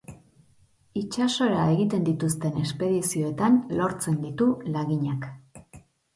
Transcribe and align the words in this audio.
Itsasora 1.01 1.65
egiten 1.73 2.07
dituzten 2.07 2.57
espedizioetan 2.63 3.61
lortzen 3.83 4.19
ditu 4.27 4.51
laginak. 4.79 5.31